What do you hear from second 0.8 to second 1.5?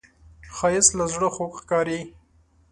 له زړه